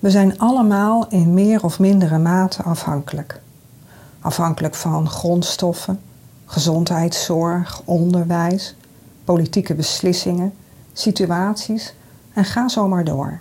We 0.00 0.10
zijn 0.10 0.38
allemaal 0.38 1.08
in 1.08 1.34
meer 1.34 1.64
of 1.64 1.78
mindere 1.78 2.18
mate 2.18 2.62
afhankelijk. 2.62 3.40
Afhankelijk 4.20 4.74
van 4.74 5.08
grondstoffen, 5.08 6.00
gezondheidszorg, 6.46 7.82
onderwijs, 7.84 8.76
politieke 9.24 9.74
beslissingen, 9.74 10.52
situaties 10.92 11.94
en 12.32 12.44
ga 12.44 12.68
zo 12.68 12.88
maar 12.88 13.04
door. 13.04 13.40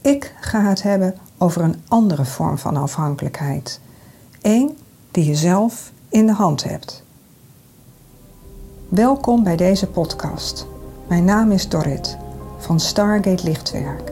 Ik 0.00 0.34
ga 0.40 0.62
het 0.62 0.82
hebben 0.82 1.14
over 1.38 1.62
een 1.62 1.82
andere 1.88 2.24
vorm 2.24 2.58
van 2.58 2.76
afhankelijkheid. 2.76 3.80
Eén 4.42 4.76
die 5.10 5.24
je 5.24 5.34
zelf 5.34 5.92
in 6.08 6.26
de 6.26 6.32
hand 6.32 6.64
hebt. 6.64 7.04
Welkom 8.88 9.42
bij 9.42 9.56
deze 9.56 9.86
podcast. 9.86 10.66
Mijn 11.08 11.24
naam 11.24 11.50
is 11.52 11.68
Dorrit 11.68 12.16
van 12.58 12.80
Stargate 12.80 13.44
Lichtwerk, 13.44 14.11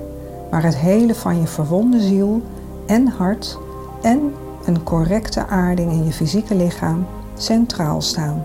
waar 0.51 0.63
het 0.63 0.77
hele 0.77 1.15
van 1.15 1.41
je 1.41 1.47
verwonde 1.47 2.01
ziel 2.01 2.43
en 2.87 3.07
hart 3.07 3.59
en 4.03 4.35
een 4.65 4.83
correcte 4.83 5.47
aarding 5.47 5.93
in 5.93 6.05
je 6.05 6.13
fysieke 6.13 6.55
lichaam 6.55 7.07
centraal 7.37 8.03
staan. 8.03 8.45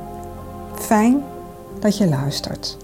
Fijn 0.76 1.24
dat 1.80 1.98
je 1.98 2.08
luistert. 2.08 2.78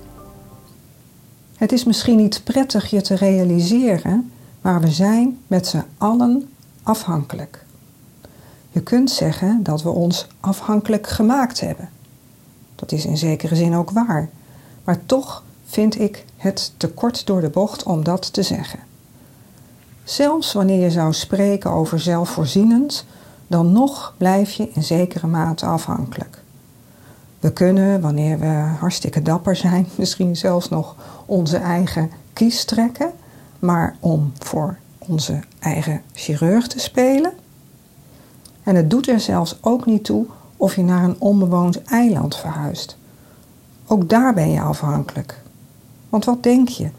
Het 1.55 1.71
is 1.71 1.83
misschien 1.83 2.17
niet 2.17 2.41
prettig 2.43 2.89
je 2.89 3.01
te 3.01 3.15
realiseren, 3.15 4.31
maar 4.61 4.81
we 4.81 4.87
zijn 4.87 5.39
met 5.47 5.67
z'n 5.67 5.83
allen 5.97 6.49
afhankelijk. 6.83 7.65
Je 8.71 8.81
kunt 8.81 9.09
zeggen 9.09 9.63
dat 9.63 9.83
we 9.83 9.89
ons 9.89 10.27
afhankelijk 10.39 11.07
gemaakt 11.07 11.59
hebben. 11.59 11.89
Dat 12.75 12.91
is 12.91 13.05
in 13.05 13.17
zekere 13.17 13.55
zin 13.55 13.75
ook 13.75 13.91
waar, 13.91 14.29
maar 14.83 15.05
toch 15.05 15.43
vind 15.65 15.99
ik 15.99 16.25
het 16.37 16.73
te 16.77 16.89
kort 16.89 17.25
door 17.25 17.41
de 17.41 17.49
bocht 17.49 17.83
om 17.83 18.03
dat 18.03 18.33
te 18.33 18.43
zeggen. 18.43 18.79
Zelfs 20.03 20.53
wanneer 20.53 20.79
je 20.79 20.91
zou 20.91 21.13
spreken 21.13 21.71
over 21.71 21.99
zelfvoorzienend, 21.99 23.05
dan 23.47 23.71
nog 23.71 24.13
blijf 24.17 24.51
je 24.51 24.69
in 24.73 24.83
zekere 24.83 25.27
mate 25.27 25.65
afhankelijk. 25.65 26.41
We 27.39 27.53
kunnen, 27.53 28.01
wanneer 28.01 28.39
we 28.39 28.45
hartstikke 28.79 29.21
dapper 29.21 29.55
zijn, 29.55 29.87
misschien 29.97 30.35
zelfs 30.35 30.69
nog 30.69 30.95
onze 31.25 31.57
eigen 31.57 32.11
kies 32.33 32.65
trekken, 32.65 33.11
maar 33.59 33.95
om 33.99 34.31
voor 34.39 34.77
onze 34.97 35.39
eigen 35.59 36.01
chirurg 36.13 36.67
te 36.67 36.79
spelen. 36.79 37.33
En 38.63 38.75
het 38.75 38.89
doet 38.89 39.07
er 39.07 39.19
zelfs 39.19 39.57
ook 39.61 39.85
niet 39.85 40.03
toe 40.03 40.25
of 40.57 40.75
je 40.75 40.83
naar 40.83 41.03
een 41.03 41.19
onbewoond 41.19 41.83
eiland 41.83 42.35
verhuist. 42.35 42.97
Ook 43.87 44.09
daar 44.09 44.33
ben 44.33 44.51
je 44.51 44.61
afhankelijk. 44.61 45.41
Want 46.09 46.25
wat 46.25 46.43
denk 46.43 46.69
je? 46.69 46.89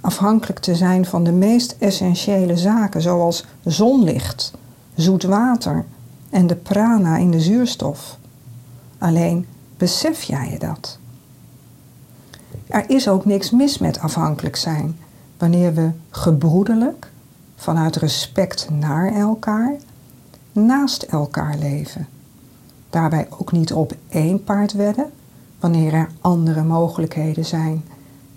Afhankelijk 0.00 0.58
te 0.58 0.74
zijn 0.74 1.04
van 1.04 1.24
de 1.24 1.32
meest 1.32 1.76
essentiële 1.78 2.56
zaken, 2.56 3.02
zoals 3.02 3.44
zonlicht, 3.64 4.52
zoet 4.94 5.22
water 5.22 5.84
en 6.30 6.46
de 6.46 6.56
prana 6.56 7.16
in 7.16 7.30
de 7.30 7.40
zuurstof. 7.40 8.18
Alleen 8.98 9.46
besef 9.76 10.22
jij 10.22 10.50
je 10.50 10.58
dat? 10.58 10.98
Er 12.66 12.90
is 12.90 13.08
ook 13.08 13.24
niks 13.24 13.50
mis 13.50 13.78
met 13.78 13.98
afhankelijk 13.98 14.56
zijn 14.56 14.98
wanneer 15.38 15.74
we 15.74 15.90
gebroedelijk, 16.10 17.10
vanuit 17.56 17.96
respect 17.96 18.70
naar 18.70 19.14
elkaar, 19.14 19.76
naast 20.52 21.02
elkaar 21.02 21.56
leven. 21.58 22.08
Daarbij 22.90 23.26
ook 23.38 23.52
niet 23.52 23.72
op 23.72 23.94
één 24.08 24.44
paard 24.44 24.72
wedden 24.72 25.10
wanneer 25.60 25.92
er 25.92 26.10
andere 26.20 26.62
mogelijkheden 26.62 27.44
zijn 27.44 27.84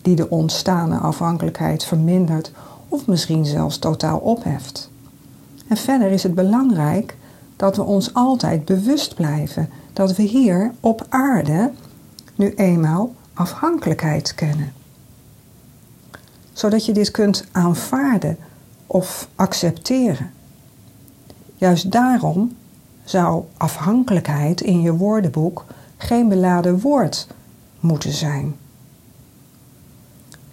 die 0.03 0.15
de 0.15 0.29
ontstane 0.29 0.97
afhankelijkheid 0.97 1.83
vermindert 1.83 2.51
of 2.87 3.07
misschien 3.07 3.45
zelfs 3.45 3.77
totaal 3.77 4.17
opheft. 4.17 4.89
En 5.67 5.77
verder 5.77 6.11
is 6.11 6.23
het 6.23 6.35
belangrijk 6.35 7.17
dat 7.55 7.75
we 7.75 7.83
ons 7.83 8.13
altijd 8.13 8.65
bewust 8.65 9.15
blijven 9.15 9.69
dat 9.93 10.15
we 10.15 10.23
hier 10.23 10.71
op 10.79 11.05
aarde 11.09 11.71
nu 12.35 12.53
eenmaal 12.55 13.15
afhankelijkheid 13.33 14.35
kennen. 14.35 14.73
Zodat 16.53 16.85
je 16.85 16.91
dit 16.91 17.11
kunt 17.11 17.45
aanvaarden 17.51 18.37
of 18.87 19.29
accepteren. 19.35 20.31
Juist 21.55 21.91
daarom 21.91 22.55
zou 23.03 23.43
afhankelijkheid 23.57 24.61
in 24.61 24.81
je 24.81 24.93
woordenboek 24.93 25.65
geen 25.97 26.27
beladen 26.27 26.79
woord 26.79 27.27
moeten 27.79 28.11
zijn. 28.11 28.55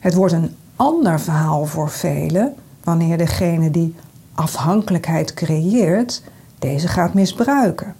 Het 0.00 0.14
wordt 0.14 0.32
een 0.32 0.56
ander 0.76 1.20
verhaal 1.20 1.66
voor 1.66 1.90
velen 1.90 2.54
wanneer 2.84 3.18
degene 3.18 3.70
die 3.70 3.94
afhankelijkheid 4.34 5.34
creëert 5.34 6.22
deze 6.58 6.88
gaat 6.88 7.14
misbruiken. 7.14 7.94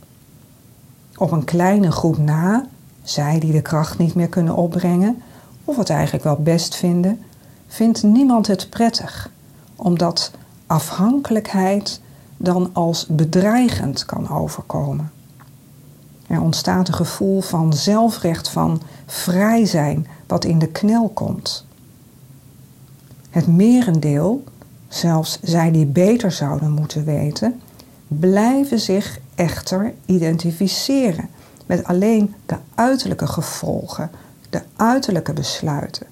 Op 1.17 1.31
een 1.31 1.45
kleine 1.45 1.91
groep 1.91 2.19
na, 2.19 2.67
zij 3.03 3.39
die 3.39 3.53
de 3.53 3.63
kracht 3.63 3.99
niet 3.99 4.15
meer 4.15 4.29
kunnen 4.29 4.57
opbrengen 4.57 5.23
of 5.65 5.77
het 5.77 5.91
eigenlijk 5.91 6.25
wel 6.25 6.37
best 6.37 6.75
vinden, 6.75 7.21
vindt 7.67 8.03
niemand 8.03 8.47
het 8.47 8.71
prettig, 8.71 9.31
omdat 9.77 10.31
afhankelijkheid 10.67 12.01
dan 12.37 12.71
als 12.73 13.07
bedreigend 13.07 14.05
kan 14.05 14.31
overkomen. 14.31 15.11
Er 16.27 16.41
ontstaat 16.41 16.89
een 16.89 16.95
gevoel 16.95 17.41
van 17.41 17.73
zelfrecht, 17.73 18.49
van 18.49 18.83
vrij 19.07 19.67
zijn, 19.67 20.07
wat 20.27 20.45
in 20.45 20.59
de 20.59 20.69
knel 20.69 21.09
komt. 21.09 21.69
Het 23.31 23.47
merendeel, 23.47 24.45
zelfs 24.89 25.39
zij 25.43 25.71
die 25.71 25.87
beter 25.87 26.33
zouden 26.33 26.73
moeten 26.73 27.05
weten, 27.05 27.61
blijven 28.09 28.81
zich 28.81 29.19
echter 29.35 29.93
identificeren 30.05 31.29
met 31.67 31.85
alleen 31.85 32.35
de 32.47 32.57
uiterlijke 32.75 33.27
gevolgen, 33.27 34.11
de 34.51 34.63
uiterlijke 34.77 35.33
besluiten. 35.33 36.07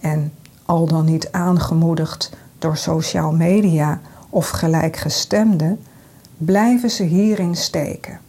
En 0.00 0.32
al 0.64 0.86
dan 0.86 1.04
niet 1.04 1.32
aangemoedigd 1.32 2.30
door 2.58 2.76
sociaal 2.76 3.32
media 3.32 4.00
of 4.30 4.48
gelijkgestemden, 4.48 5.80
blijven 6.36 6.90
ze 6.90 7.02
hierin 7.02 7.56
steken. 7.56 8.20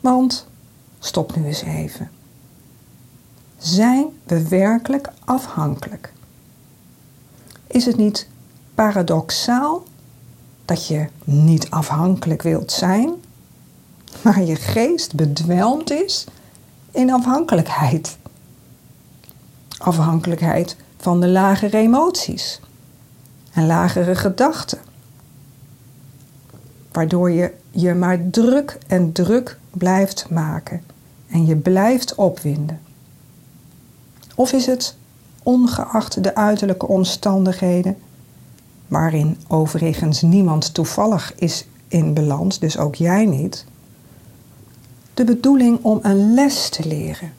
Want, 0.00 0.46
stop 0.98 1.36
nu 1.36 1.44
eens 1.44 1.62
even. 1.62 2.10
Zijn 3.58 4.06
we 4.24 4.48
werkelijk 4.48 5.12
afhankelijk? 5.24 6.12
Is 7.66 7.86
het 7.86 7.96
niet 7.96 8.28
paradoxaal 8.74 9.84
dat 10.64 10.86
je 10.86 11.08
niet 11.24 11.70
afhankelijk 11.70 12.42
wilt 12.42 12.72
zijn, 12.72 13.14
maar 14.22 14.42
je 14.42 14.56
geest 14.56 15.14
bedwelmd 15.14 15.90
is 15.90 16.24
in 16.90 17.12
afhankelijkheid? 17.12 18.18
Afhankelijkheid 19.78 20.76
van 20.96 21.20
de 21.20 21.28
lagere 21.28 21.76
emoties 21.76 22.60
en 23.52 23.66
lagere 23.66 24.14
gedachten. 24.14 24.78
Waardoor 26.92 27.30
je 27.30 27.54
je 27.70 27.94
maar 27.94 28.30
druk 28.30 28.78
en 28.86 29.12
druk 29.12 29.58
blijft 29.70 30.30
maken 30.30 30.82
en 31.26 31.46
je 31.46 31.56
blijft 31.56 32.14
opwinden. 32.14 32.80
Of 34.34 34.52
is 34.52 34.66
het, 34.66 34.96
ongeacht 35.46 36.22
de 36.22 36.34
uiterlijke 36.34 36.88
omstandigheden, 36.88 37.96
waarin 38.88 39.38
overigens 39.48 40.22
niemand 40.22 40.74
toevallig 40.74 41.34
is 41.36 41.66
in 41.88 42.14
balans, 42.14 42.58
dus 42.58 42.78
ook 42.78 42.94
jij 42.94 43.24
niet, 43.24 43.64
de 45.14 45.24
bedoeling 45.24 45.78
om 45.82 45.98
een 46.02 46.34
les 46.34 46.68
te 46.68 46.88
leren, 46.88 47.32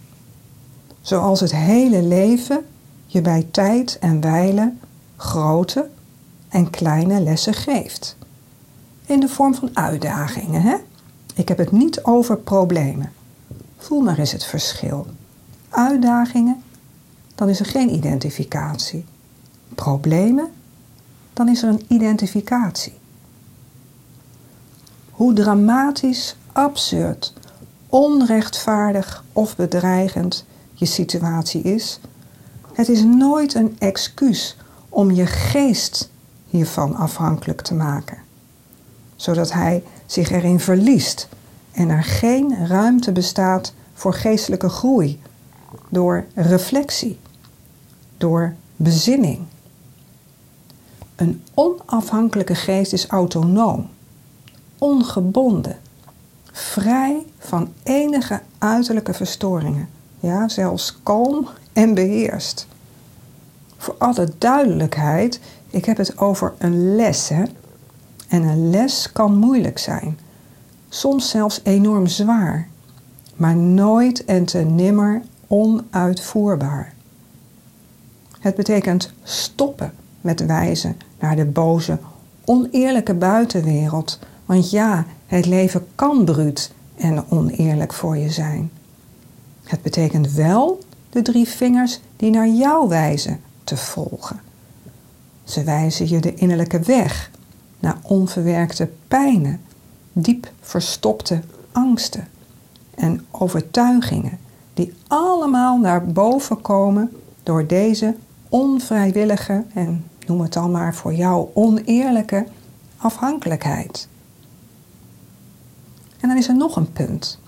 zoals 1.01 1.39
het 1.39 1.55
hele 1.55 2.01
leven 2.01 2.65
je 3.05 3.21
bij 3.21 3.47
tijd 3.51 3.97
en 3.99 4.21
wijle 4.21 4.73
grote 5.17 5.89
en 6.49 6.69
kleine 6.69 7.21
lessen 7.21 7.53
geeft. 7.53 8.17
In 9.05 9.19
de 9.19 9.27
vorm 9.27 9.55
van 9.55 9.69
uitdagingen, 9.73 10.61
hè? 10.61 10.75
Ik 11.35 11.47
heb 11.47 11.57
het 11.57 11.71
niet 11.71 12.03
over 12.03 12.37
problemen. 12.37 13.11
Voel 13.77 14.01
maar 14.01 14.19
eens 14.19 14.31
het 14.31 14.45
verschil. 14.45 15.07
Uitdagingen, 15.69 16.63
dan 17.37 17.49
is 17.49 17.59
er 17.59 17.65
geen 17.65 17.93
identificatie. 17.93 19.05
Problemen, 19.75 20.51
dan 21.33 21.49
is 21.49 21.63
er 21.63 21.69
een 21.69 21.85
identificatie. 21.87 22.93
Hoe 25.11 25.33
dramatisch, 25.33 26.35
absurd, 26.51 27.33
onrechtvaardig 27.89 29.23
of 29.33 29.55
bedreigend 29.55 30.45
je 30.73 30.85
situatie 30.85 31.61
is, 31.61 31.99
het 32.73 32.89
is 32.89 33.03
nooit 33.03 33.53
een 33.53 33.75
excuus 33.79 34.57
om 34.89 35.11
je 35.11 35.25
geest 35.25 36.09
hiervan 36.47 36.95
afhankelijk 36.95 37.61
te 37.61 37.73
maken, 37.73 38.17
zodat 39.15 39.53
hij 39.53 39.83
zich 40.05 40.29
erin 40.29 40.59
verliest 40.59 41.27
en 41.71 41.89
er 41.89 42.03
geen 42.03 42.67
ruimte 42.67 43.11
bestaat 43.11 43.73
voor 43.93 44.13
geestelijke 44.13 44.69
groei 44.69 45.21
door 45.89 46.25
reflectie, 46.33 47.19
door 48.17 48.55
bezinning. 48.75 49.39
Een 51.15 51.43
onafhankelijke 51.53 52.55
geest 52.55 52.93
is 52.93 53.07
autonoom, 53.07 53.89
ongebonden, 54.77 55.77
vrij 56.51 57.25
van 57.37 57.73
enige 57.83 58.41
uiterlijke 58.57 59.13
verstoringen, 59.13 59.89
ja, 60.19 60.47
zelfs 60.47 60.99
kalm 61.03 61.47
en 61.73 61.93
beheerst. 61.93 62.67
Voor 63.77 63.95
alle 63.97 64.29
duidelijkheid, 64.37 65.39
ik 65.69 65.85
heb 65.85 65.97
het 65.97 66.17
over 66.17 66.53
een 66.57 66.95
les. 66.95 67.29
Hè? 67.29 67.43
En 68.27 68.43
een 68.43 68.69
les 68.69 69.11
kan 69.11 69.35
moeilijk 69.35 69.77
zijn, 69.77 70.19
soms 70.89 71.29
zelfs 71.29 71.59
enorm 71.63 72.07
zwaar, 72.07 72.67
maar 73.35 73.55
nooit 73.55 74.25
en 74.25 74.45
te 74.45 74.57
nimmer 74.57 75.21
onuitvoerbaar. 75.47 76.93
Het 78.39 78.55
betekent 78.55 79.11
stoppen 79.23 79.93
met 80.21 80.45
wijzen 80.45 80.97
naar 81.19 81.35
de 81.35 81.45
boze, 81.45 81.97
oneerlijke 82.45 83.13
buitenwereld. 83.13 84.19
Want 84.45 84.69
ja, 84.69 85.05
het 85.25 85.45
leven 85.45 85.87
kan 85.95 86.25
bruut 86.25 86.71
en 86.95 87.25
oneerlijk 87.29 87.93
voor 87.93 88.17
je 88.17 88.29
zijn. 88.29 88.71
Het 89.63 89.81
betekent 89.81 90.31
wel 90.31 90.79
de 91.09 91.21
drie 91.21 91.47
vingers 91.47 91.99
die 92.15 92.31
naar 92.31 92.47
jou 92.47 92.87
wijzen 92.87 93.39
te 93.63 93.77
volgen. 93.77 94.39
Ze 95.43 95.63
wijzen 95.63 96.09
je 96.09 96.19
de 96.19 96.33
innerlijke 96.33 96.79
weg 96.79 97.31
naar 97.79 97.97
onverwerkte 98.01 98.89
pijnen, 99.07 99.61
diep 100.13 100.51
verstopte 100.61 101.41
angsten 101.71 102.27
en 102.95 103.25
overtuigingen 103.31 104.39
die 104.73 104.93
allemaal 105.07 105.77
naar 105.77 106.05
boven 106.05 106.61
komen 106.61 107.11
door 107.43 107.67
deze 107.67 108.15
onvrijwillige 108.49 109.63
en 109.73 110.05
noem 110.25 110.41
het 110.41 110.53
dan 110.53 110.71
maar 110.71 110.95
voor 110.95 111.13
jou 111.13 111.47
oneerlijke 111.53 112.45
afhankelijkheid. 112.97 114.07
En 116.19 116.27
dan 116.27 116.37
is 116.37 116.47
er 116.47 116.55
nog 116.55 116.75
een 116.75 116.91
punt. 116.91 117.39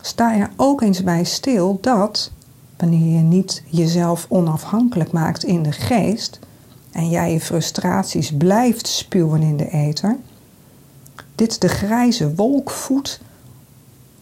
Sta 0.00 0.36
er 0.36 0.50
ook 0.56 0.80
eens 0.80 1.02
bij 1.02 1.24
stil 1.24 1.78
dat, 1.80 2.32
wanneer 2.76 3.16
je 3.16 3.22
niet 3.22 3.62
jezelf 3.66 4.26
onafhankelijk 4.28 5.12
maakt 5.12 5.44
in 5.44 5.62
de 5.62 5.72
geest 5.72 6.38
en 6.92 7.08
jij 7.10 7.32
je 7.32 7.40
frustraties 7.40 8.32
blijft 8.32 8.86
spuwen 8.86 9.42
in 9.42 9.56
de 9.56 9.70
ether, 9.70 10.16
dit 11.34 11.60
de 11.60 11.68
grijze 11.68 12.34
wolk 12.34 12.70
voedt 12.70 13.20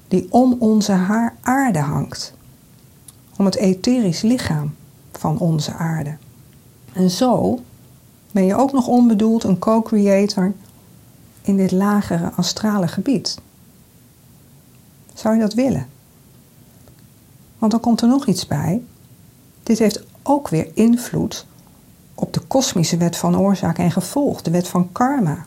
die 0.08 0.26
om 0.30 0.56
onze 0.58 0.92
haar 0.92 1.36
aarde 1.40 1.78
hangt, 1.78 2.34
om 3.36 3.44
het 3.44 3.56
etherisch 3.56 4.22
lichaam 4.22 4.74
van 5.22 5.38
onze 5.38 5.72
aarde. 5.72 6.16
En 6.92 7.10
zo 7.10 7.60
ben 8.30 8.44
je 8.44 8.56
ook 8.56 8.72
nog 8.72 8.86
onbedoeld 8.86 9.44
een 9.44 9.58
co-creator 9.58 10.52
in 11.42 11.56
dit 11.56 11.70
lagere 11.70 12.30
astrale 12.30 12.88
gebied. 12.88 13.38
Zou 15.14 15.34
je 15.34 15.40
dat 15.40 15.54
willen? 15.54 15.86
Want 17.58 17.72
dan 17.72 17.80
komt 17.80 18.00
er 18.00 18.08
nog 18.08 18.26
iets 18.26 18.46
bij. 18.46 18.82
Dit 19.62 19.78
heeft 19.78 20.02
ook 20.22 20.48
weer 20.48 20.70
invloed 20.74 21.46
op 22.14 22.32
de 22.32 22.40
kosmische 22.40 22.96
wet 22.96 23.16
van 23.16 23.38
oorzaak 23.38 23.78
en 23.78 23.90
gevolg, 23.90 24.42
de 24.42 24.50
wet 24.50 24.68
van 24.68 24.92
karma. 24.92 25.46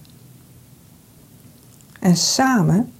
En 1.99 2.17
samen 2.17 2.91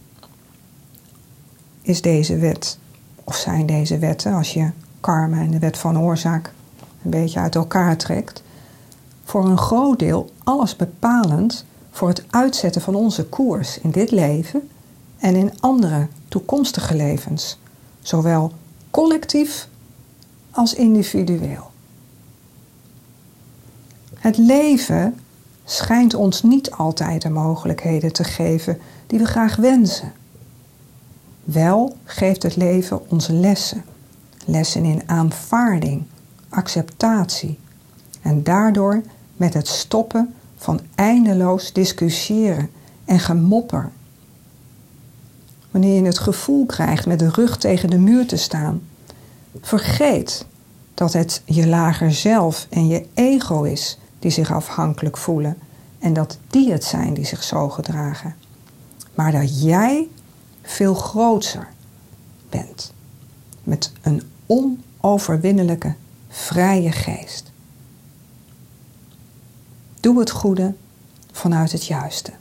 is 1.82 2.02
deze 2.02 2.38
wet, 2.38 2.78
of 3.24 3.36
zijn 3.36 3.66
deze 3.66 3.98
wetten, 3.98 4.34
als 4.34 4.54
je 4.54 4.70
karma 5.00 5.38
en 5.38 5.52
de 5.52 5.60
wet 5.60 5.78
van 5.78 6.00
oorzaak 6.00 6.54
een 7.06 7.12
beetje 7.12 7.40
uit 7.40 7.56
elkaar 7.56 7.98
trekt, 7.98 8.44
voor 9.24 9.46
een 9.46 9.58
groot 9.58 10.00
deel 10.00 10.30
alles 10.44 10.76
bepalend 10.76 11.66
voor 11.92 12.08
het 12.08 12.24
uitzetten 12.30 12.82
van 12.82 12.96
onze 12.96 13.26
koers 13.26 13.80
in 13.80 13.92
dit 13.92 14.12
leven 14.12 14.70
en 15.18 15.36
in 15.36 15.54
andere 15.60 16.08
toekomstige 16.28 16.96
levens, 16.96 17.60
zowel 18.02 18.52
collectief 18.92 19.68
als 20.52 20.74
individueel. 20.74 21.72
Het 24.16 24.38
leven 24.38 25.20
schijnt 25.66 26.14
ons 26.14 26.44
niet 26.44 26.72
altijd 26.72 27.22
de 27.22 27.30
mogelijkheden 27.30 28.14
te 28.14 28.24
geven 28.24 28.80
die 29.08 29.20
we 29.20 29.26
graag 29.26 29.56
wensen. 29.56 30.14
Wel 31.44 31.98
geeft 32.04 32.44
het 32.44 32.56
leven 32.56 33.10
ons 33.10 33.28
lessen, 33.28 33.86
lessen 34.46 34.86
in 34.86 35.02
aanvaarding, 35.06 36.04
acceptatie 36.56 37.60
en 38.22 38.44
daardoor 38.44 39.02
met 39.38 39.54
het 39.54 39.68
stoppen 39.68 40.34
van 40.58 40.80
eindeloos 40.96 41.74
discussiëren 41.74 42.70
en 43.06 43.20
gemopper. 43.20 43.92
Wanneer 45.72 45.96
je 45.96 46.06
het 46.06 46.20
gevoel 46.20 46.66
krijgt 46.66 47.06
met 47.06 47.20
de 47.20 47.30
rug 47.30 47.58
tegen 47.58 47.90
de 47.90 47.98
muur 47.98 48.28
te 48.28 48.38
staan, 48.38 48.82
vergeet 49.62 50.46
dat 50.94 51.14
het 51.14 51.42
je 51.46 51.68
lager 51.68 52.14
zelf 52.14 52.68
en 52.70 52.88
je 52.88 53.06
ego 53.14 53.64
is 53.64 54.00
die 54.20 54.32
zich 54.32 54.52
afhankelijk 54.52 55.18
voelen 55.18 55.58
en 56.00 56.14
dat 56.14 56.38
die 56.48 56.72
het 56.72 56.84
zijn 56.84 57.14
die 57.14 57.26
zich 57.26 57.44
zo 57.44 57.70
gedragen. 57.70 58.36
Maar 59.16 59.32
dat 59.32 59.62
jij 59.62 60.08
veel 60.62 60.94
groter 60.94 61.68
bent 62.50 62.94
met 63.64 63.92
een 64.02 64.22
onoverwinnelijke 64.46 65.96
vrije 66.36 66.92
geest. 66.92 67.52
Doe 70.00 70.20
het 70.20 70.32
goede 70.32 70.74
vanuit 71.32 71.72
het 71.72 71.86
juiste. 71.86 72.32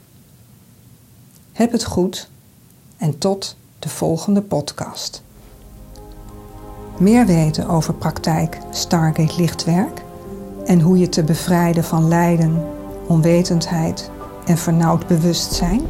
Heb 1.51 1.71
het 1.71 1.83
goed 1.83 2.29
en 2.97 3.17
tot 3.17 3.55
de 3.79 3.89
volgende 3.89 4.41
podcast. 4.41 5.23
Meer 6.97 7.25
weten 7.25 7.67
over 7.67 7.93
praktijk 7.93 8.57
Stargate 8.71 9.35
Lichtwerk 9.37 10.01
en 10.65 10.81
hoe 10.81 10.97
je 10.97 11.09
te 11.09 11.23
bevrijden 11.23 11.83
van 11.83 12.07
lijden, 12.07 12.63
onwetendheid 13.07 14.11
en 14.45 14.57
vernauwd 14.57 15.07
bewustzijn. 15.07 15.81